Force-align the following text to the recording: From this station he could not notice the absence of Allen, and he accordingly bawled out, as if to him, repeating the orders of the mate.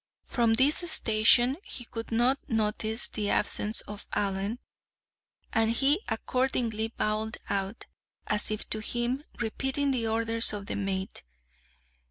From 0.25 0.55
this 0.55 0.77
station 0.89 1.57
he 1.63 1.85
could 1.85 2.11
not 2.11 2.39
notice 2.49 3.07
the 3.07 3.29
absence 3.29 3.81
of 3.81 4.07
Allen, 4.13 4.57
and 5.53 5.69
he 5.73 6.01
accordingly 6.07 6.87
bawled 6.87 7.37
out, 7.51 7.85
as 8.25 8.49
if 8.49 8.67
to 8.71 8.79
him, 8.79 9.23
repeating 9.39 9.91
the 9.91 10.07
orders 10.07 10.53
of 10.53 10.65
the 10.65 10.75
mate. 10.75 11.21